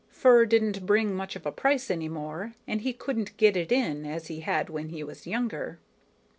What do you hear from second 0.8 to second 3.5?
bring much of a price any more, and he couldn't